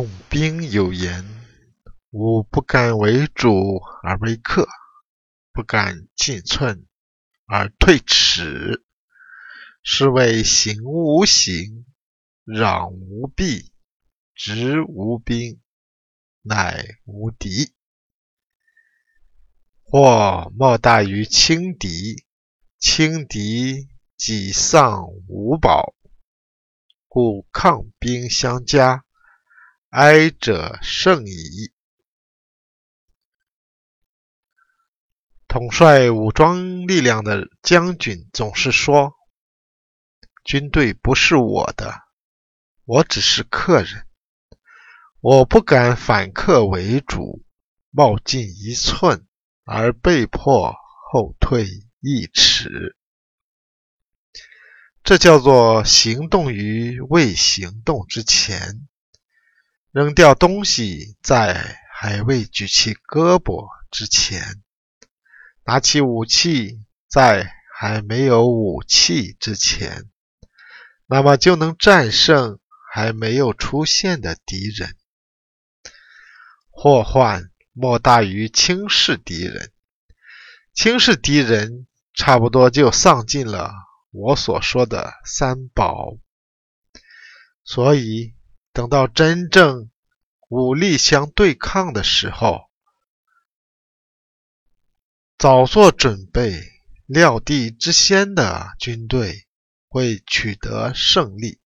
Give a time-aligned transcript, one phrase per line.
[0.00, 1.26] 用兵有言
[2.08, 4.66] ：“吾不敢为主而为客，
[5.52, 6.86] 不敢进寸
[7.44, 8.82] 而退尺。
[9.82, 11.84] 是谓行无形，
[12.46, 13.74] 攘无弊，
[14.34, 15.60] 执无兵，
[16.40, 17.74] 乃无敌。
[19.82, 22.24] 或莫大于轻敌，
[22.78, 25.94] 轻敌己丧无宝，
[27.06, 29.04] 故抗兵相加，
[29.90, 31.72] 哀者胜矣。”
[35.46, 39.14] 统帅武装力量的将军总是说。
[40.42, 41.94] 军队不是我的，
[42.84, 44.06] 我只是客人。
[45.20, 47.44] 我不敢反客为主，
[47.90, 49.28] 冒进一寸
[49.64, 50.74] 而被迫
[51.12, 51.66] 后退
[52.00, 52.96] 一尺。
[55.04, 58.88] 这叫做行动于未行动之前，
[59.92, 64.62] 扔掉东西在还未举起胳膊之前，
[65.64, 70.08] 拿起武器在还没有武器之前。
[71.06, 72.60] 那么就能战胜
[72.92, 74.94] 还没有出现的敌人。
[76.70, 79.72] 祸患莫大于轻视敌人，
[80.72, 83.72] 轻视敌人差不多就丧尽了
[84.12, 86.16] 我所说的三宝。
[87.64, 88.34] 所以，
[88.72, 89.90] 等到真正
[90.48, 92.70] 武力相对抗的时候，
[95.38, 96.60] 早做准备、
[97.06, 99.46] 料敌之先的军队。
[99.92, 101.58] 会取得胜利。